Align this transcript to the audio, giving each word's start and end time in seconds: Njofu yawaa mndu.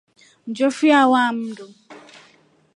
Njofu 0.49 0.83
yawaa 0.91 1.31
mndu. 1.35 1.65